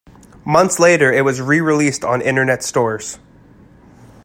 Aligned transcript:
Months 0.47 0.79
later 0.79 1.13
it 1.13 1.23
was 1.23 1.39
re-released 1.43 2.03
on 2.03 2.23
Internet 2.23 2.63
stores. 2.63 3.19